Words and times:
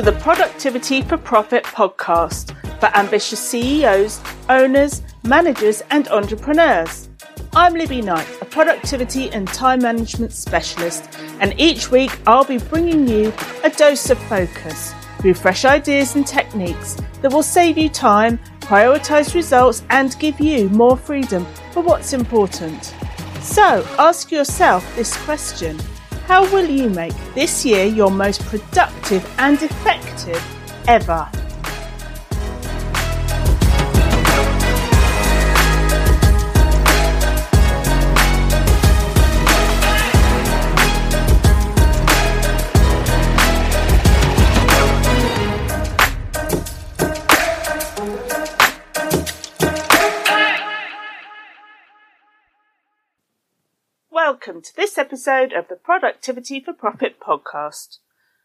to 0.00 0.10
the 0.10 0.18
Productivity 0.20 1.02
for 1.02 1.18
Profit 1.18 1.62
podcast 1.62 2.56
for 2.80 2.86
ambitious 2.96 3.38
CEOs, 3.38 4.18
owners, 4.48 5.02
managers, 5.24 5.82
and 5.90 6.08
entrepreneurs. 6.08 7.10
I'm 7.54 7.74
Libby 7.74 8.00
Knight, 8.00 8.26
a 8.40 8.46
productivity 8.46 9.30
and 9.32 9.46
time 9.46 9.82
management 9.82 10.32
specialist, 10.32 11.18
and 11.40 11.52
each 11.60 11.90
week 11.90 12.18
I'll 12.26 12.46
be 12.46 12.56
bringing 12.56 13.06
you 13.06 13.30
a 13.62 13.68
dose 13.68 14.08
of 14.08 14.18
focus 14.20 14.94
through 15.18 15.34
fresh 15.34 15.66
ideas 15.66 16.16
and 16.16 16.26
techniques 16.26 16.96
that 17.20 17.30
will 17.30 17.42
save 17.42 17.76
you 17.76 17.90
time, 17.90 18.38
prioritize 18.60 19.34
results, 19.34 19.82
and 19.90 20.18
give 20.18 20.40
you 20.40 20.70
more 20.70 20.96
freedom 20.96 21.44
for 21.72 21.82
what's 21.82 22.14
important. 22.14 22.94
So 23.42 23.86
ask 23.98 24.32
yourself 24.32 24.96
this 24.96 25.14
question 25.24 25.78
How 26.30 26.44
will 26.52 26.70
you 26.70 26.88
make 26.88 27.12
this 27.34 27.66
year 27.66 27.86
your 27.86 28.08
most 28.08 28.46
productive 28.46 29.28
and 29.38 29.60
effective 29.60 30.40
ever? 30.86 31.28
Welcome 54.60 54.74
to 54.74 54.76
this 54.76 54.98
episode 54.98 55.54
of 55.54 55.68
the 55.68 55.74
Productivity 55.74 56.60
for 56.60 56.74
Profit 56.74 57.18
podcast. 57.18 57.96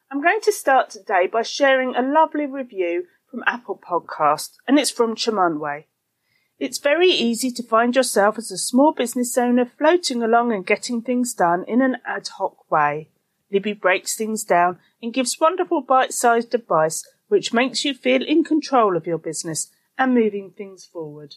I'm 0.09 0.22
going 0.22 0.39
to 0.44 0.52
start 0.53 0.89
today 0.89 1.27
by 1.27 1.41
sharing 1.41 1.94
a 1.94 2.02
lovely 2.02 2.45
review 2.45 3.07
from 3.30 3.44
Apple 3.45 3.77
Podcast, 3.77 4.52
and 4.66 4.80
it's 4.80 4.89
from 4.89 5.16
Chamanway. 5.16 5.85
It's 6.57 6.77
very 6.77 7.09
easy 7.09 7.52
to 7.52 7.63
find 7.63 7.94
yourself 7.94 8.38
as 8.38 8.49
a 8.49 8.57
small 8.57 8.94
business 8.94 9.38
owner 9.38 9.66
floating 9.66 10.23
along 10.23 10.53
and 10.53 10.66
getting 10.66 11.02
things 11.02 11.33
done 11.33 11.66
in 11.67 11.81
an 11.81 11.97
ad 12.05 12.29
hoc 12.38 12.72
way. 12.72 13.09
Libby 13.52 13.73
breaks 13.73 14.16
things 14.16 14.45
down 14.45 14.79
and 15.02 15.13
gives 15.13 15.38
wonderful 15.41 15.81
bite-sized 15.81 16.55
advice 16.55 17.05
which 17.27 17.52
makes 17.52 17.83
you 17.83 17.94
feel 17.94 18.23
in 18.23 18.45
control 18.45 18.95
of 18.95 19.05
your 19.05 19.17
business 19.17 19.69
and 19.97 20.13
moving 20.13 20.53
things 20.55 20.85
forward. 20.85 21.35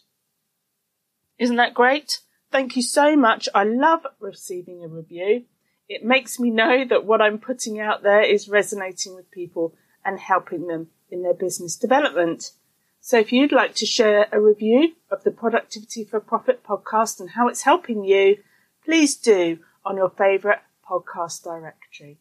Isn't 1.36 1.56
that 1.56 1.74
great? 1.74 2.20
Thank 2.50 2.76
you 2.76 2.82
so 2.82 3.14
much. 3.14 3.48
I 3.54 3.64
love 3.64 4.06
receiving 4.20 4.82
a 4.82 4.88
review. 4.88 5.44
It 5.88 6.04
makes 6.04 6.38
me 6.38 6.50
know 6.50 6.84
that 6.88 7.04
what 7.04 7.20
I'm 7.20 7.38
putting 7.38 7.78
out 7.78 8.02
there 8.02 8.22
is 8.22 8.48
resonating 8.48 9.14
with 9.14 9.30
people 9.30 9.74
and 10.04 10.18
helping 10.18 10.66
them 10.66 10.88
in 11.10 11.22
their 11.22 11.34
business 11.34 11.76
development. 11.76 12.52
So 13.00 13.18
if 13.18 13.32
you'd 13.32 13.52
like 13.52 13.74
to 13.76 13.86
share 13.86 14.28
a 14.32 14.40
review 14.40 14.94
of 15.10 15.24
the 15.24 15.30
Productivity 15.30 16.04
for 16.04 16.20
Profit 16.20 16.64
podcast 16.64 17.20
and 17.20 17.30
how 17.30 17.48
it's 17.48 17.62
helping 17.62 18.04
you, 18.04 18.38
please 18.84 19.16
do 19.16 19.60
on 19.84 19.96
your 19.96 20.10
favourite 20.10 20.60
podcast 20.88 21.44
directory. 21.44 22.18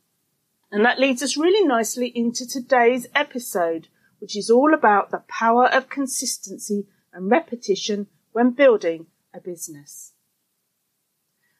And 0.71 0.85
that 0.85 0.99
leads 0.99 1.23
us 1.23 1.37
really 1.37 1.65
nicely 1.65 2.11
into 2.13 2.45
today's 2.47 3.07
episode, 3.15 3.87
which 4.19 4.37
is 4.37 4.49
all 4.49 4.73
about 4.73 5.11
the 5.11 5.23
power 5.27 5.67
of 5.67 5.89
consistency 5.89 6.87
and 7.13 7.31
repetition 7.31 8.07
when 8.33 8.51
building 8.51 9.07
a 9.33 9.39
business. 9.39 10.13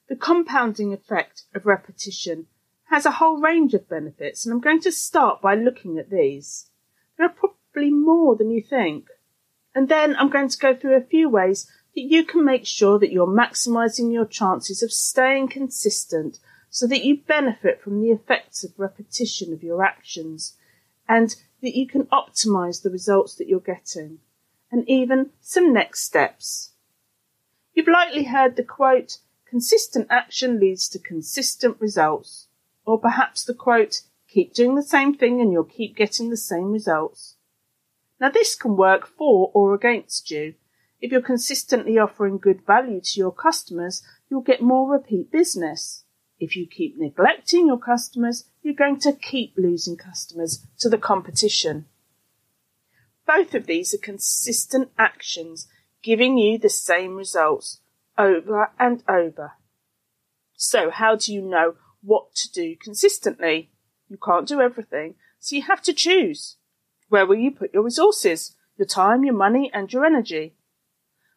The 0.07 0.15
compounding 0.15 0.93
effect 0.93 1.43
of 1.53 1.65
repetition 1.65 2.47
has 2.89 3.05
a 3.05 3.11
whole 3.11 3.41
range 3.41 3.73
of 3.73 3.89
benefits, 3.89 4.45
and 4.45 4.53
I'm 4.53 4.61
going 4.61 4.81
to 4.81 4.91
start 4.91 5.41
by 5.41 5.55
looking 5.55 5.97
at 5.97 6.09
these. 6.09 6.69
There 7.17 7.27
are 7.27 7.33
probably 7.33 7.91
more 7.91 8.35
than 8.35 8.49
you 8.49 8.61
think. 8.61 9.07
And 9.75 9.89
then 9.89 10.15
I'm 10.15 10.29
going 10.29 10.49
to 10.49 10.57
go 10.57 10.75
through 10.75 10.95
a 10.95 11.01
few 11.01 11.29
ways 11.29 11.69
that 11.93 12.01
you 12.01 12.23
can 12.23 12.45
make 12.45 12.65
sure 12.65 12.97
that 12.99 13.11
you're 13.11 13.27
maximizing 13.27 14.13
your 14.13 14.25
chances 14.25 14.81
of 14.81 14.91
staying 14.91 15.49
consistent 15.49 16.39
so 16.69 16.87
that 16.87 17.03
you 17.03 17.17
benefit 17.17 17.81
from 17.81 18.01
the 18.01 18.09
effects 18.09 18.63
of 18.63 18.71
repetition 18.77 19.53
of 19.53 19.63
your 19.63 19.83
actions 19.83 20.55
and 21.07 21.35
that 21.61 21.75
you 21.75 21.87
can 21.87 22.03
optimize 22.05 22.81
the 22.81 22.89
results 22.89 23.35
that 23.35 23.47
you're 23.47 23.59
getting 23.59 24.19
and 24.71 24.87
even 24.87 25.31
some 25.41 25.73
next 25.73 26.03
steps. 26.03 26.71
You've 27.73 27.87
likely 27.87 28.23
heard 28.23 28.55
the 28.55 28.63
quote, 28.63 29.19
Consistent 29.49 30.07
action 30.09 30.59
leads 30.59 30.89
to 30.89 30.99
consistent 30.99 31.77
results. 31.79 32.47
Or 32.85 32.99
perhaps 32.99 33.43
the 33.43 33.53
quote, 33.53 34.01
keep 34.27 34.53
doing 34.53 34.75
the 34.75 34.83
same 34.83 35.13
thing 35.13 35.39
and 35.41 35.51
you'll 35.51 35.63
keep 35.63 35.95
getting 35.95 36.29
the 36.29 36.37
same 36.37 36.71
results. 36.71 37.35
Now 38.19 38.29
this 38.29 38.55
can 38.55 38.75
work 38.75 39.07
for 39.07 39.51
or 39.53 39.73
against 39.73 40.31
you. 40.31 40.55
If 40.99 41.11
you're 41.11 41.21
consistently 41.21 41.97
offering 41.97 42.39
good 42.39 42.65
value 42.65 42.99
to 43.01 43.19
your 43.19 43.31
customers, 43.31 44.01
you'll 44.29 44.41
get 44.41 44.61
more 44.61 44.91
repeat 44.91 45.31
business. 45.31 46.03
If 46.39 46.55
you 46.55 46.67
keep 46.67 46.97
neglecting 46.97 47.67
your 47.67 47.79
customers, 47.79 48.45
you're 48.61 48.73
going 48.73 48.99
to 49.01 49.13
keep 49.13 49.53
losing 49.57 49.95
customers 49.95 50.65
to 50.79 50.89
the 50.89 50.97
competition. 50.97 51.85
Both 53.25 53.53
of 53.53 53.65
these 53.65 53.93
are 53.93 53.99
consistent 53.99 54.89
actions 54.97 55.67
giving 56.01 56.37
you 56.37 56.57
the 56.57 56.69
same 56.69 57.15
results, 57.15 57.81
over 58.17 58.71
and 58.79 59.03
over. 59.07 59.53
So 60.55 60.89
how 60.89 61.15
do 61.15 61.33
you 61.33 61.41
know 61.41 61.75
what 62.01 62.33
to 62.35 62.51
do 62.51 62.75
consistently? 62.81 63.71
You 64.09 64.17
can't 64.17 64.47
do 64.47 64.61
everything, 64.61 65.15
so 65.39 65.55
you 65.55 65.63
have 65.63 65.81
to 65.83 65.93
choose. 65.93 66.57
Where 67.09 67.25
will 67.25 67.37
you 67.37 67.51
put 67.51 67.73
your 67.73 67.83
resources, 67.83 68.55
your 68.77 68.87
time, 68.87 69.23
your 69.23 69.35
money, 69.35 69.71
and 69.73 69.91
your 69.91 70.05
energy? 70.05 70.55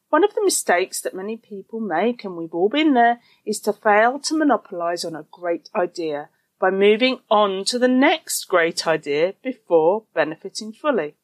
One 0.08 0.24
of 0.24 0.34
the 0.34 0.44
mistakes 0.44 1.00
that 1.02 1.14
many 1.14 1.36
people 1.36 1.80
make, 1.80 2.24
and 2.24 2.36
we've 2.36 2.54
all 2.54 2.68
been 2.68 2.94
there, 2.94 3.20
is 3.46 3.60
to 3.60 3.72
fail 3.72 4.18
to 4.20 4.36
monopolize 4.36 5.04
on 5.04 5.14
a 5.14 5.26
great 5.30 5.68
idea 5.74 6.30
by 6.60 6.70
moving 6.70 7.20
on 7.30 7.64
to 7.66 7.78
the 7.78 7.88
next 7.88 8.44
great 8.44 8.86
idea 8.86 9.34
before 9.42 10.04
benefiting 10.14 10.72
fully. 10.72 11.14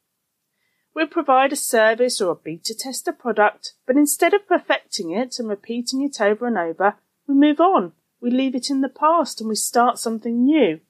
We'll 0.96 1.06
provide 1.06 1.52
a 1.52 1.56
service 1.56 2.22
or 2.22 2.32
a 2.32 2.34
beta 2.34 2.74
tester 2.74 3.12
product, 3.12 3.74
but 3.86 3.98
instead 3.98 4.32
of 4.32 4.48
perfecting 4.48 5.10
it 5.10 5.38
and 5.38 5.46
repeating 5.46 6.00
it 6.00 6.22
over 6.22 6.46
and 6.46 6.56
over, 6.56 6.94
we 7.26 7.34
move 7.34 7.60
on. 7.60 7.92
We 8.18 8.30
leave 8.30 8.54
it 8.54 8.70
in 8.70 8.80
the 8.80 8.88
past 8.88 9.38
and 9.38 9.50
we 9.50 9.56
start 9.56 9.98
something 9.98 10.46
new. 10.46 10.80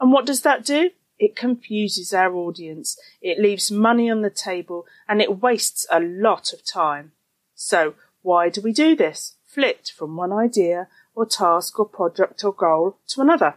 And 0.00 0.10
what 0.10 0.24
does 0.24 0.40
that 0.40 0.64
do? 0.64 0.88
It 1.18 1.36
confuses 1.36 2.14
our 2.14 2.34
audience. 2.34 2.98
It 3.20 3.38
leaves 3.38 3.70
money 3.70 4.10
on 4.10 4.22
the 4.22 4.30
table 4.30 4.86
and 5.06 5.20
it 5.20 5.42
wastes 5.42 5.86
a 5.90 6.00
lot 6.00 6.54
of 6.54 6.64
time. 6.64 7.12
So 7.54 7.92
why 8.22 8.48
do 8.48 8.62
we 8.62 8.72
do 8.72 8.96
this? 8.96 9.36
Flit 9.44 9.92
from 9.94 10.16
one 10.16 10.32
idea 10.32 10.88
or 11.14 11.26
task 11.26 11.78
or 11.78 11.86
project 11.86 12.42
or 12.42 12.54
goal 12.54 12.96
to 13.08 13.20
another. 13.20 13.56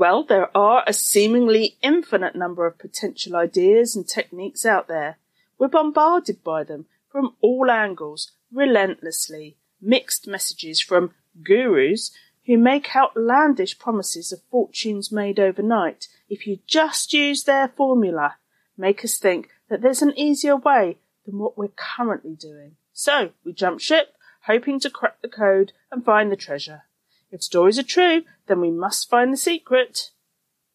Well, 0.00 0.24
there 0.24 0.48
are 0.56 0.82
a 0.86 0.94
seemingly 0.94 1.76
infinite 1.82 2.34
number 2.34 2.66
of 2.66 2.78
potential 2.78 3.36
ideas 3.36 3.94
and 3.94 4.08
techniques 4.08 4.64
out 4.64 4.88
there. 4.88 5.18
We're 5.58 5.68
bombarded 5.68 6.42
by 6.42 6.64
them 6.64 6.86
from 7.12 7.36
all 7.42 7.70
angles, 7.70 8.32
relentlessly. 8.50 9.58
Mixed 9.78 10.26
messages 10.26 10.80
from 10.80 11.12
gurus 11.42 12.12
who 12.46 12.56
make 12.56 12.96
outlandish 12.96 13.78
promises 13.78 14.32
of 14.32 14.40
fortunes 14.50 15.12
made 15.12 15.38
overnight 15.38 16.08
if 16.30 16.46
you 16.46 16.60
just 16.66 17.12
use 17.12 17.44
their 17.44 17.68
formula, 17.68 18.36
make 18.78 19.04
us 19.04 19.18
think 19.18 19.50
that 19.68 19.82
there's 19.82 20.00
an 20.00 20.18
easier 20.18 20.56
way 20.56 20.96
than 21.26 21.38
what 21.38 21.58
we're 21.58 21.76
currently 21.76 22.34
doing. 22.34 22.76
So 22.94 23.32
we 23.44 23.52
jump 23.52 23.80
ship, 23.80 24.14
hoping 24.46 24.80
to 24.80 24.88
crack 24.88 25.20
the 25.20 25.28
code 25.28 25.72
and 25.92 26.02
find 26.02 26.32
the 26.32 26.36
treasure. 26.36 26.84
If 27.30 27.42
stories 27.42 27.78
are 27.78 27.84
true, 27.84 28.22
then 28.46 28.60
we 28.60 28.70
must 28.70 29.08
find 29.08 29.32
the 29.32 29.36
secret. 29.36 30.10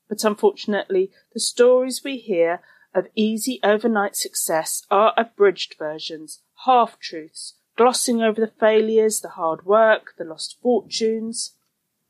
But 0.08 0.24
unfortunately, 0.24 1.12
the 1.34 1.40
stories 1.40 2.04
we 2.04 2.18
hear 2.18 2.62
of 2.94 3.08
easy 3.16 3.60
overnight 3.64 4.16
success 4.16 4.84
are 4.90 5.14
abridged 5.18 5.76
versions, 5.78 6.42
half 6.66 6.98
truths, 7.00 7.56
glossing 7.76 8.22
over 8.22 8.40
the 8.40 8.54
failures, 8.60 9.20
the 9.20 9.30
hard 9.30 9.66
work, 9.66 10.14
the 10.18 10.24
lost 10.24 10.58
fortunes, 10.62 11.56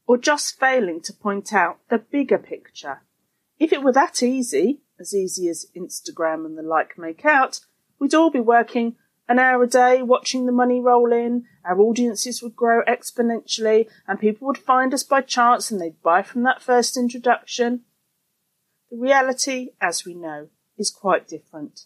or 0.05 0.17
just 0.17 0.59
failing 0.59 1.01
to 1.01 1.13
point 1.13 1.51
out 1.51 1.79
the 1.89 1.97
bigger 1.97 2.37
picture. 2.37 3.01
If 3.57 3.73
it 3.73 3.81
were 3.81 3.93
that 3.93 4.21
easy, 4.21 4.81
as 4.99 5.15
easy 5.15 5.49
as 5.49 5.65
Instagram 5.75 6.45
and 6.45 6.57
the 6.57 6.61
like 6.61 6.97
make 6.97 7.25
out, 7.25 7.61
we'd 7.97 8.13
all 8.13 8.29
be 8.29 8.39
working 8.39 8.95
an 9.27 9.39
hour 9.39 9.63
a 9.63 9.67
day 9.67 10.01
watching 10.01 10.45
the 10.45 10.51
money 10.51 10.79
roll 10.79 11.11
in, 11.11 11.45
our 11.63 11.79
audiences 11.79 12.43
would 12.43 12.55
grow 12.55 12.83
exponentially, 12.85 13.87
and 14.07 14.19
people 14.19 14.47
would 14.47 14.57
find 14.57 14.93
us 14.93 15.03
by 15.03 15.21
chance 15.21 15.71
and 15.71 15.81
they'd 15.81 16.01
buy 16.01 16.21
from 16.21 16.43
that 16.43 16.61
first 16.61 16.95
introduction. 16.95 17.81
The 18.91 18.97
reality, 18.97 19.69
as 19.81 20.05
we 20.05 20.13
know, 20.13 20.49
is 20.77 20.91
quite 20.91 21.27
different. 21.27 21.85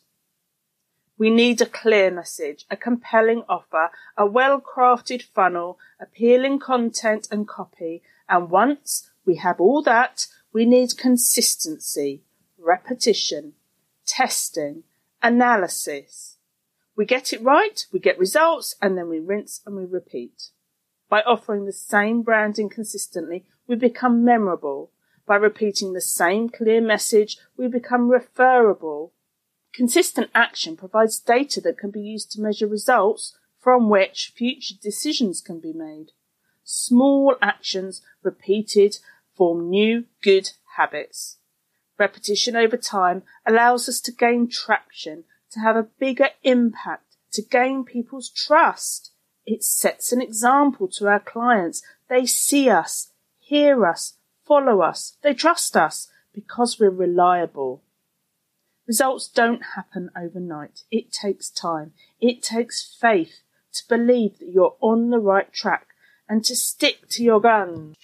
We 1.18 1.30
need 1.30 1.62
a 1.62 1.66
clear 1.66 2.12
message, 2.12 2.66
a 2.72 2.78
compelling 2.78 3.44
offer, 3.50 3.92
a 4.18 4.26
well 4.26 4.62
crafted 4.62 5.22
funnel, 5.22 5.78
appealing 6.00 6.60
content 6.60 7.28
and 7.30 7.48
copy, 7.48 8.02
and 8.28 8.50
once 8.50 9.10
we 9.26 9.36
have 9.36 9.60
all 9.60 9.82
that, 9.84 10.28
we 10.54 10.66
need 10.66 10.98
consistency. 10.98 12.24
repetition, 12.58 13.54
testing, 14.06 14.84
analysis. 15.22 16.29
We 17.00 17.06
get 17.06 17.32
it 17.32 17.42
right, 17.42 17.86
we 17.94 18.00
get 18.00 18.20
results, 18.20 18.76
and 18.82 18.98
then 18.98 19.08
we 19.08 19.20
rinse 19.20 19.62
and 19.66 19.74
we 19.74 19.86
repeat. 19.86 20.50
By 21.08 21.22
offering 21.22 21.64
the 21.64 21.72
same 21.72 22.24
branding 22.24 22.68
consistently, 22.68 23.46
we 23.68 23.78
become 23.78 24.26
memorable. 24.26 24.92
By 25.26 25.38
repeating 25.38 25.94
the 25.94 26.02
same 26.02 26.50
clear 26.50 26.82
message, 26.82 27.38
we 27.56 27.70
become 27.70 28.10
referable. 28.10 29.14
Consistent 29.72 30.30
action 30.36 30.76
provides 30.76 31.20
data 31.20 31.62
that 31.62 31.78
can 31.78 31.90
be 31.90 32.02
used 32.02 32.34
to 32.34 32.42
measure 32.42 32.68
results 32.68 33.38
from 33.58 33.88
which 33.88 34.34
future 34.36 34.76
decisions 34.76 35.40
can 35.40 35.62
be 35.62 35.72
made. 35.72 36.12
Small 36.66 37.38
actions 37.42 38.02
repeated 38.24 38.98
form 39.38 39.70
new 39.70 40.04
good 40.22 40.50
habits. 40.76 41.38
Repetition 41.98 42.58
over 42.58 42.76
time 42.76 43.24
allows 43.46 43.88
us 43.88 44.02
to 44.02 44.12
gain 44.12 44.50
traction, 44.50 45.24
to 45.52 45.60
have 45.60 45.76
a 45.76 45.88
bigger 46.00 46.30
impact, 46.44 47.16
to 47.34 47.42
gain 47.42 47.84
people's 47.84 48.30
trust. 48.30 49.12
It 49.46 49.64
sets 49.64 50.12
an 50.12 50.22
example 50.22 50.88
to 50.90 51.08
our 51.08 51.20
clients. 51.20 51.82
They 52.08 52.26
see 52.26 52.70
us, 52.70 53.12
hear 53.38 53.86
us, 53.86 54.18
follow 54.46 54.82
us. 54.82 55.18
They 55.22 55.34
trust 55.34 55.76
us 55.76 56.10
because 56.34 56.80
we're 56.80 56.90
reliable. 56.90 57.84
Results 58.88 59.28
don't 59.28 59.62
happen 59.76 60.10
overnight. 60.18 60.82
It 60.90 61.12
takes 61.12 61.50
time. 61.50 61.94
It 62.20 62.42
takes 62.42 62.98
faith 63.00 63.42
to 63.74 63.84
believe 63.88 64.40
that 64.40 64.50
you're 64.52 64.76
on 64.82 65.12
the 65.12 65.20
right 65.20 65.52
track 65.54 65.88
and 66.28 66.44
to 66.46 66.56
stick 66.56 67.08
to 67.10 67.24
your 67.24 67.40
guns. 67.40 67.96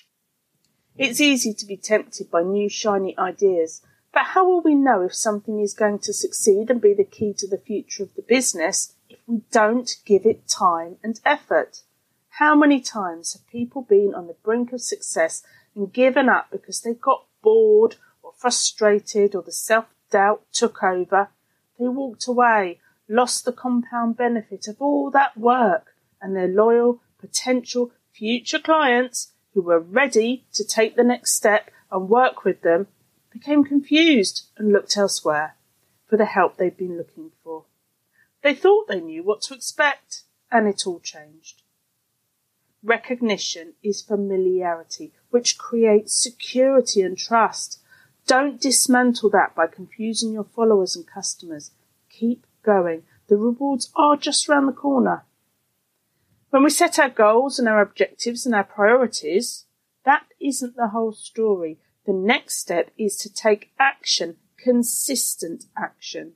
It's 0.98 1.20
easy 1.20 1.54
to 1.54 1.66
be 1.66 1.78
tempted 1.78 2.32
by 2.32 2.44
new 2.44 2.70
shiny 2.70 3.18
ideas, 3.18 3.82
but 4.16 4.28
how 4.28 4.48
will 4.48 4.62
we 4.62 4.76
know 4.76 5.02
if 5.02 5.14
something 5.14 5.60
is 5.60 5.74
going 5.74 6.00
to 6.00 6.14
succeed 6.14 6.70
and 6.70 6.80
be 6.80 6.94
the 6.94 7.04
key 7.04 7.34
to 7.34 7.46
the 7.46 7.58
future 7.58 8.02
of 8.02 8.16
the 8.16 8.22
business 8.22 8.94
if 9.10 9.20
we 9.28 9.42
don't 9.52 9.98
give 10.06 10.26
it 10.26 10.48
time 10.48 10.96
and 11.04 11.20
effort? 11.26 11.82
How 12.30 12.56
many 12.56 12.80
times 12.80 13.34
have 13.34 13.46
people 13.48 13.82
been 13.82 14.14
on 14.16 14.28
the 14.28 14.38
brink 14.42 14.72
of 14.72 14.80
success 14.80 15.44
and 15.76 15.92
given 15.92 16.30
up 16.30 16.48
because 16.50 16.80
they 16.80 16.94
got 16.94 17.26
bored 17.44 17.98
or 18.24 18.32
frustrated 18.38 19.36
or 19.36 19.42
the 19.42 19.52
self 19.52 19.88
doubt 20.10 20.44
took 20.54 20.82
over? 20.82 21.28
They 21.78 21.90
walked 21.90 22.26
away, 22.26 22.80
lost 23.10 23.44
the 23.44 23.52
compound 23.52 24.16
benefit 24.16 24.70
of 24.70 24.78
all 24.80 25.12
that 25.12 25.36
work, 25.36 25.94
and 26.22 26.34
their 26.34 26.48
loyal 26.48 27.02
potential 27.20 27.92
future 28.14 28.60
clients 28.60 29.34
who 29.54 29.62
were 29.62 29.82
ready 29.82 30.46
to 30.54 30.64
take 30.64 30.96
the 30.96 31.04
next 31.04 31.34
step 31.34 31.70
and 31.92 32.08
work 32.08 32.46
with 32.46 32.62
them 32.62 32.88
became 33.36 33.66
confused 33.66 34.48
and 34.58 34.72
looked 34.72 34.96
elsewhere 34.96 35.56
for 36.08 36.16
the 36.18 36.26
help 36.26 36.56
they'd 36.56 36.78
been 36.78 36.98
looking 36.98 37.32
for. 37.44 37.66
They 38.42 38.54
thought 38.54 38.88
they 38.88 39.02
knew 39.02 39.24
what 39.24 39.42
to 39.44 39.54
expect, 39.54 40.22
and 40.50 40.68
it 40.68 40.88
all 40.88 41.02
changed. 41.02 41.64
Recognition 42.82 43.74
is 43.84 44.02
familiarity, 44.02 45.12
which 45.32 45.58
creates 45.58 46.16
security 46.16 47.02
and 47.02 47.18
trust. 47.18 47.80
Don't 48.26 48.62
dismantle 48.62 49.32
that 49.32 49.54
by 49.54 49.68
confusing 49.68 50.32
your 50.32 50.46
followers 50.46 50.96
and 50.96 51.06
customers. 51.06 51.72
Keep 52.10 52.46
going. 52.64 53.04
The 53.28 53.36
rewards 53.36 53.92
are 53.96 54.16
just 54.16 54.48
round 54.48 54.70
the 54.70 54.74
corner. 54.74 55.26
When 56.52 56.64
we 56.64 56.70
set 56.70 57.00
our 57.00 57.10
goals 57.10 57.60
and 57.60 57.68
our 57.68 57.82
objectives 57.82 58.46
and 58.46 58.56
our 58.56 58.64
priorities, 58.64 59.66
that 60.06 60.24
isn't 60.40 60.78
the 60.78 60.90
whole 60.90 61.12
story. 61.12 61.80
The 62.06 62.14
next 62.14 62.60
step 62.60 62.92
is 62.98 63.18
to 63.18 63.34
take 63.34 63.72
action, 63.80 64.38
consistent 64.58 65.66
action. 65.76 66.34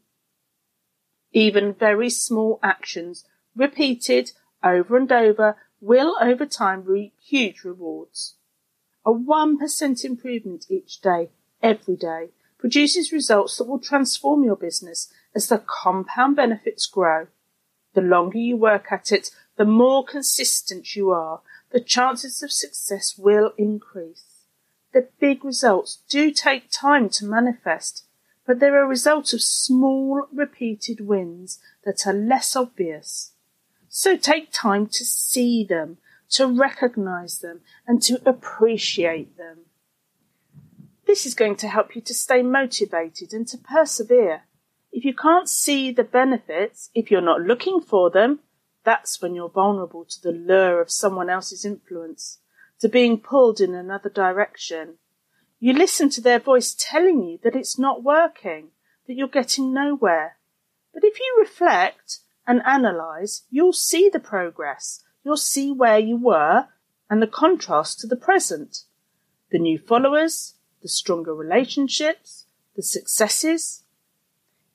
Even 1.31 1.73
very 1.73 2.09
small 2.09 2.59
actions, 2.63 3.25
repeated 3.55 4.31
over 4.63 4.97
and 4.97 5.11
over, 5.11 5.57
will 5.79 6.15
over 6.19 6.45
time 6.45 6.83
reap 6.85 7.13
huge 7.21 7.63
rewards. 7.63 8.35
A 9.05 9.11
1% 9.11 10.03
improvement 10.03 10.65
each 10.69 11.01
day, 11.01 11.29
every 11.61 11.95
day, 11.95 12.29
produces 12.57 13.11
results 13.11 13.57
that 13.57 13.67
will 13.67 13.79
transform 13.79 14.43
your 14.43 14.55
business 14.55 15.11
as 15.35 15.47
the 15.47 15.63
compound 15.65 16.35
benefits 16.35 16.85
grow. 16.85 17.27
The 17.93 18.01
longer 18.01 18.37
you 18.37 18.57
work 18.57 18.91
at 18.91 19.11
it, 19.11 19.29
the 19.55 19.65
more 19.65 20.03
consistent 20.03 20.95
you 20.95 21.11
are, 21.11 21.41
the 21.71 21.79
chances 21.79 22.43
of 22.43 22.51
success 22.51 23.15
will 23.17 23.53
increase. 23.57 24.28
The 24.93 25.09
big 25.19 25.45
results 25.45 25.99
do 26.09 26.31
take 26.31 26.71
time 26.71 27.09
to 27.09 27.25
manifest, 27.25 28.05
but 28.45 28.59
they're 28.59 28.83
a 28.83 28.87
result 28.87 29.33
of 29.33 29.41
small 29.41 30.27
repeated 30.33 31.01
wins 31.01 31.59
that 31.85 32.07
are 32.07 32.13
less 32.13 32.55
obvious. 32.55 33.33
So 33.87 34.17
take 34.17 34.51
time 34.51 34.87
to 34.87 35.05
see 35.05 35.63
them, 35.63 35.97
to 36.31 36.47
recognize 36.47 37.39
them, 37.39 37.61
and 37.87 38.01
to 38.03 38.21
appreciate 38.25 39.37
them. 39.37 39.59
This 41.05 41.25
is 41.25 41.33
going 41.33 41.55
to 41.57 41.67
help 41.67 41.95
you 41.95 42.01
to 42.01 42.13
stay 42.13 42.41
motivated 42.41 43.33
and 43.33 43.47
to 43.47 43.57
persevere. 43.57 44.43
If 44.91 45.05
you 45.05 45.13
can't 45.13 45.49
see 45.49 45.91
the 45.91 46.03
benefits, 46.03 46.89
if 46.93 47.09
you're 47.09 47.21
not 47.21 47.41
looking 47.41 47.81
for 47.81 48.09
them, 48.09 48.39
that's 48.83 49.21
when 49.21 49.35
you're 49.35 49.49
vulnerable 49.49 50.05
to 50.05 50.21
the 50.21 50.31
lure 50.31 50.81
of 50.81 50.91
someone 50.91 51.29
else's 51.29 51.65
influence, 51.65 52.39
to 52.79 52.89
being 52.89 53.19
pulled 53.19 53.59
in 53.59 53.73
another 53.73 54.09
direction. 54.09 54.95
You 55.59 55.73
listen 55.73 56.09
to 56.11 56.21
their 56.21 56.39
voice 56.39 56.75
telling 56.77 57.23
you 57.23 57.39
that 57.43 57.55
it's 57.55 57.77
not 57.77 58.03
working, 58.03 58.69
that 59.07 59.15
you're 59.15 59.27
getting 59.27 59.73
nowhere. 59.73 60.37
But 60.93 61.03
if 61.03 61.19
you 61.19 61.35
reflect 61.39 62.19
and 62.47 62.61
analyze, 62.65 63.43
you'll 63.49 63.73
see 63.73 64.09
the 64.11 64.19
progress. 64.19 65.03
You'll 65.23 65.37
see 65.37 65.71
where 65.71 65.99
you 65.99 66.17
were 66.17 66.67
and 67.09 67.21
the 67.21 67.27
contrast 67.27 67.99
to 67.99 68.07
the 68.07 68.15
present. 68.15 68.83
The 69.51 69.59
new 69.59 69.77
followers, 69.77 70.55
the 70.81 70.87
stronger 70.87 71.33
relationships, 71.33 72.45
the 72.75 72.83
successes. 72.83 73.83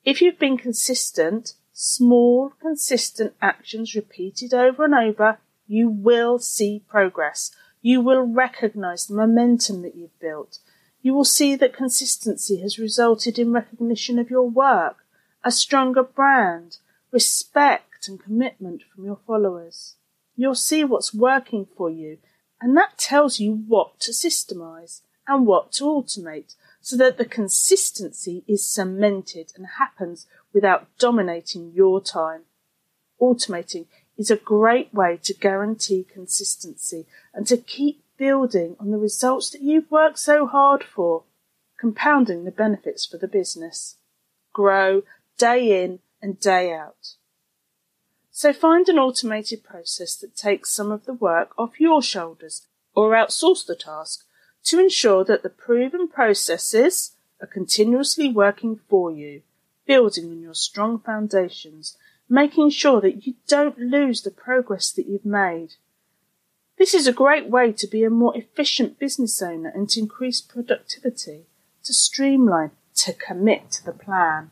If 0.03 0.21
you've 0.21 0.37
been 0.37 0.57
consistent, 0.57 1.53
small, 1.73 2.53
consistent 2.61 3.33
actions 3.41 3.95
repeated 3.95 4.53
over 4.53 4.85
and 4.85 4.93
over, 4.93 5.39
you 5.67 5.89
will 5.89 6.37
see 6.37 6.83
progress. 6.87 7.51
You 7.85 8.01
will 8.01 8.23
recognize 8.23 9.05
the 9.05 9.13
momentum 9.13 9.83
that 9.83 9.93
you've 9.93 10.19
built. 10.19 10.57
You 11.03 11.13
will 11.13 11.23
see 11.23 11.55
that 11.55 11.71
consistency 11.71 12.59
has 12.61 12.79
resulted 12.79 13.37
in 13.37 13.51
recognition 13.53 14.17
of 14.17 14.31
your 14.31 14.49
work, 14.49 15.05
a 15.43 15.51
stronger 15.51 16.01
brand, 16.01 16.77
respect 17.11 18.07
and 18.07 18.19
commitment 18.19 18.81
from 18.81 19.05
your 19.05 19.19
followers. 19.27 19.97
You'll 20.35 20.55
see 20.55 20.83
what's 20.83 21.13
working 21.13 21.67
for 21.77 21.91
you, 21.91 22.17
and 22.59 22.75
that 22.75 22.97
tells 22.97 23.39
you 23.39 23.53
what 23.53 23.99
to 23.99 24.11
systemize 24.11 25.01
and 25.27 25.45
what 25.45 25.71
to 25.73 25.83
automate 25.83 26.55
so 26.81 26.97
that 26.97 27.19
the 27.19 27.25
consistency 27.25 28.43
is 28.47 28.67
cemented 28.67 29.53
and 29.55 29.67
happens 29.77 30.25
without 30.55 30.87
dominating 30.97 31.71
your 31.75 32.01
time. 32.01 32.45
Automating 33.21 33.85
is 34.17 34.31
a 34.31 34.35
great 34.35 34.93
way 34.93 35.19
to 35.23 35.33
guarantee 35.33 36.05
consistency 36.11 37.05
and 37.33 37.45
to 37.47 37.57
keep 37.57 38.03
building 38.17 38.75
on 38.79 38.91
the 38.91 38.97
results 38.97 39.49
that 39.49 39.61
you've 39.61 39.91
worked 39.91 40.19
so 40.19 40.45
hard 40.45 40.83
for, 40.83 41.23
compounding 41.77 42.45
the 42.45 42.51
benefits 42.51 43.05
for 43.05 43.17
the 43.17 43.27
business. 43.27 43.97
Grow 44.53 45.03
day 45.37 45.83
in 45.83 45.99
and 46.21 46.39
day 46.39 46.73
out. 46.73 47.15
So 48.31 48.51
find 48.51 48.89
an 48.89 48.97
automated 48.97 49.63
process 49.63 50.15
that 50.17 50.35
takes 50.35 50.69
some 50.69 50.91
of 50.91 51.05
the 51.05 51.13
work 51.13 51.49
off 51.57 51.79
your 51.79 52.01
shoulders 52.01 52.67
or 52.93 53.11
outsource 53.11 53.65
the 53.65 53.75
task 53.75 54.25
to 54.65 54.79
ensure 54.79 55.23
that 55.23 55.43
the 55.43 55.49
proven 55.49 56.07
processes 56.07 57.11
are 57.41 57.47
continuously 57.47 58.29
working 58.29 58.79
for 58.89 59.11
you, 59.11 59.41
building 59.85 60.25
on 60.31 60.41
your 60.41 60.53
strong 60.53 60.99
foundations, 60.99 61.97
making 62.29 62.69
sure 62.71 63.01
that 63.01 63.25
you 63.25 63.35
don't 63.47 63.77
lose 63.77 64.21
the 64.21 64.31
progress 64.31 64.91
that 64.91 65.07
you've 65.07 65.25
made. 65.25 65.75
This 66.77 66.93
is 66.93 67.07
a 67.07 67.13
great 67.13 67.49
way 67.49 67.71
to 67.71 67.87
be 67.87 68.03
a 68.03 68.09
more 68.09 68.35
efficient 68.35 68.99
business 68.99 69.41
owner 69.41 69.71
and 69.73 69.89
to 69.89 69.99
increase 69.99 70.41
productivity, 70.41 71.45
to 71.83 71.93
streamline, 71.93 72.71
to 72.95 73.13
commit 73.13 73.71
to 73.71 73.85
the 73.85 73.93
plan. 73.93 74.51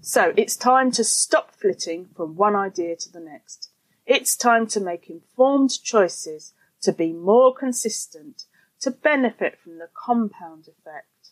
So 0.00 0.34
it's 0.36 0.56
time 0.56 0.90
to 0.92 1.04
stop 1.04 1.54
flitting 1.54 2.08
from 2.16 2.36
one 2.36 2.56
idea 2.56 2.96
to 2.96 3.12
the 3.12 3.20
next. 3.20 3.70
It's 4.06 4.36
time 4.36 4.66
to 4.68 4.80
make 4.80 5.08
informed 5.08 5.82
choices, 5.82 6.52
to 6.82 6.92
be 6.92 7.12
more 7.12 7.54
consistent, 7.54 8.44
to 8.80 8.90
benefit 8.90 9.58
from 9.62 9.78
the 9.78 9.88
compound 9.94 10.68
effect. 10.68 11.30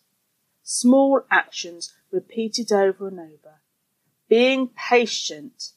Small 0.62 1.22
actions 1.30 1.92
repeated 2.10 2.72
over 2.72 3.08
and 3.08 3.18
over. 3.18 3.61
Being 4.32 4.68
patient, 4.68 5.72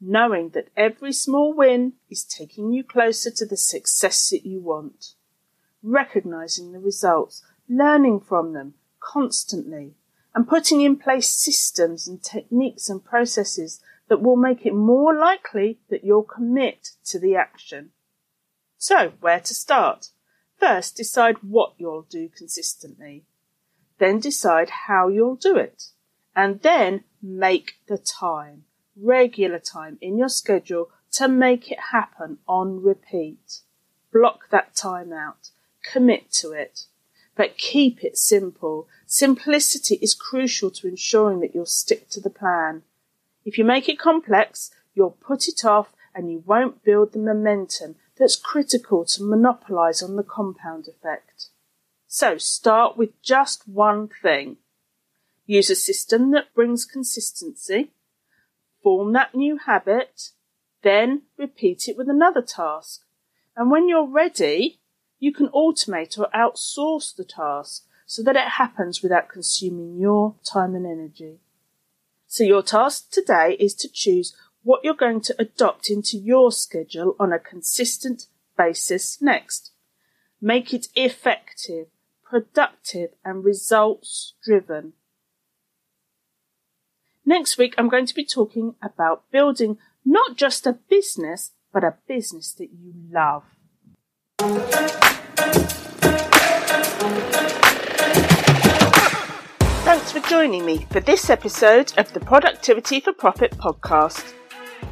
knowing 0.00 0.48
that 0.54 0.70
every 0.76 1.12
small 1.12 1.54
win 1.54 1.92
is 2.10 2.24
taking 2.24 2.72
you 2.72 2.82
closer 2.82 3.30
to 3.30 3.46
the 3.46 3.56
success 3.56 4.28
that 4.30 4.44
you 4.44 4.60
want. 4.60 5.14
Recognizing 5.84 6.72
the 6.72 6.80
results, 6.80 7.44
learning 7.68 8.18
from 8.18 8.54
them 8.54 8.74
constantly, 8.98 9.94
and 10.34 10.48
putting 10.48 10.80
in 10.80 10.96
place 10.96 11.28
systems 11.28 12.08
and 12.08 12.20
techniques 12.20 12.88
and 12.88 13.04
processes 13.04 13.80
that 14.08 14.20
will 14.20 14.34
make 14.34 14.66
it 14.66 14.74
more 14.74 15.16
likely 15.16 15.78
that 15.88 16.02
you'll 16.02 16.24
commit 16.24 16.96
to 17.04 17.20
the 17.20 17.36
action. 17.36 17.90
So, 18.78 19.12
where 19.20 19.38
to 19.38 19.54
start? 19.54 20.08
First, 20.58 20.96
decide 20.96 21.36
what 21.40 21.74
you'll 21.78 22.08
do 22.10 22.28
consistently. 22.36 23.26
Then 23.98 24.18
decide 24.18 24.70
how 24.88 25.06
you'll 25.06 25.36
do 25.36 25.54
it. 25.54 25.90
And 26.34 26.62
then 26.62 27.04
make 27.22 27.74
the 27.86 27.98
time, 27.98 28.64
regular 28.96 29.58
time 29.58 29.98
in 30.00 30.18
your 30.18 30.28
schedule 30.28 30.90
to 31.12 31.28
make 31.28 31.70
it 31.70 31.78
happen 31.92 32.38
on 32.48 32.82
repeat. 32.82 33.60
Block 34.12 34.48
that 34.50 34.74
time 34.74 35.12
out. 35.12 35.50
Commit 35.82 36.30
to 36.32 36.52
it. 36.52 36.86
But 37.36 37.56
keep 37.56 38.04
it 38.04 38.16
simple. 38.18 38.88
Simplicity 39.06 39.96
is 40.02 40.14
crucial 40.14 40.70
to 40.72 40.88
ensuring 40.88 41.40
that 41.40 41.54
you'll 41.54 41.66
stick 41.66 42.08
to 42.10 42.20
the 42.20 42.30
plan. 42.30 42.82
If 43.44 43.58
you 43.58 43.64
make 43.64 43.88
it 43.88 43.98
complex, 43.98 44.70
you'll 44.94 45.10
put 45.10 45.48
it 45.48 45.64
off 45.64 45.94
and 46.14 46.30
you 46.30 46.42
won't 46.46 46.84
build 46.84 47.12
the 47.12 47.18
momentum 47.18 47.96
that's 48.18 48.36
critical 48.36 49.04
to 49.06 49.22
monopolize 49.22 50.02
on 50.02 50.16
the 50.16 50.22
compound 50.22 50.86
effect. 50.88 51.48
So 52.06 52.36
start 52.36 52.96
with 52.96 53.20
just 53.22 53.66
one 53.66 54.08
thing. 54.08 54.58
Use 55.46 55.70
a 55.70 55.74
system 55.74 56.30
that 56.32 56.54
brings 56.54 56.84
consistency. 56.84 57.90
Form 58.82 59.12
that 59.12 59.34
new 59.34 59.58
habit. 59.58 60.30
Then 60.82 61.22
repeat 61.36 61.88
it 61.88 61.96
with 61.96 62.08
another 62.08 62.42
task. 62.42 63.02
And 63.56 63.70
when 63.70 63.88
you're 63.88 64.08
ready, 64.08 64.80
you 65.18 65.32
can 65.32 65.48
automate 65.48 66.18
or 66.18 66.28
outsource 66.34 67.14
the 67.14 67.24
task 67.24 67.84
so 68.06 68.22
that 68.22 68.36
it 68.36 68.48
happens 68.58 69.02
without 69.02 69.28
consuming 69.28 69.96
your 69.96 70.34
time 70.44 70.74
and 70.74 70.86
energy. 70.86 71.38
So 72.26 72.44
your 72.44 72.62
task 72.62 73.10
today 73.10 73.56
is 73.60 73.74
to 73.76 73.88
choose 73.88 74.36
what 74.62 74.84
you're 74.84 74.94
going 74.94 75.20
to 75.22 75.34
adopt 75.38 75.90
into 75.90 76.16
your 76.16 76.50
schedule 76.50 77.14
on 77.18 77.32
a 77.32 77.38
consistent 77.38 78.26
basis 78.56 79.20
next. 79.20 79.72
Make 80.40 80.72
it 80.74 80.88
effective, 80.94 81.88
productive 82.28 83.10
and 83.24 83.44
results 83.44 84.34
driven. 84.44 84.94
Next 87.24 87.56
week, 87.56 87.74
I'm 87.78 87.88
going 87.88 88.06
to 88.06 88.14
be 88.14 88.24
talking 88.24 88.74
about 88.82 89.30
building 89.30 89.78
not 90.04 90.36
just 90.36 90.66
a 90.66 90.72
business, 90.72 91.52
but 91.72 91.84
a 91.84 91.94
business 92.08 92.52
that 92.54 92.70
you 92.72 92.92
love. 93.12 93.44
Thanks 99.84 100.10
for 100.10 100.18
joining 100.28 100.66
me 100.66 100.84
for 100.90 100.98
this 100.98 101.30
episode 101.30 101.92
of 101.96 102.12
the 102.12 102.18
Productivity 102.18 102.98
for 102.98 103.12
Profit 103.12 103.52
podcast. 103.52 104.32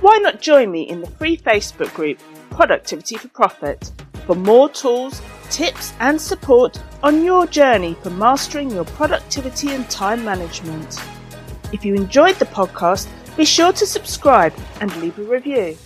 Why 0.01 0.19
not 0.19 0.41
join 0.41 0.71
me 0.71 0.83
in 0.83 1.01
the 1.01 1.11
free 1.11 1.37
Facebook 1.37 1.93
group 1.95 2.21
Productivity 2.51 3.17
for 3.17 3.29
Profit 3.29 3.91
for 4.27 4.37
more 4.37 4.69
tools, 4.69 5.21
tips, 5.51 5.95
and 5.99 6.21
support 6.21 6.81
on 7.03 7.25
your 7.25 7.49
journey 7.49 7.95
for 8.05 8.11
mastering 8.11 8.71
your 8.71 8.85
productivity 8.85 9.73
and 9.73 9.91
time 9.91 10.25
management? 10.25 11.01
If 11.73 11.85
you 11.85 11.95
enjoyed 11.95 12.37
the 12.37 12.47
podcast, 12.47 13.09
be 13.37 13.45
sure 13.45 13.73
to 13.73 13.87
subscribe 13.87 14.53
and 14.81 14.95
leave 14.97 15.19
a 15.19 15.23
review. 15.23 15.77